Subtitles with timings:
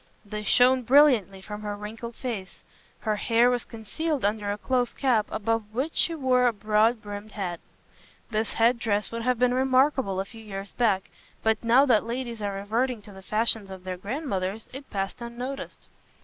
[0.25, 2.57] They shone brilliantly from her wrinkled face.
[3.01, 7.33] Her hair was concealed under a close cap, above which she wore a broad brimmed
[7.33, 7.59] hat.
[8.31, 11.11] This head dress would have been remarkable a few years back,
[11.43, 15.87] but now that ladies are reverting to the fashions of their grandmothers, it passed unnoticed.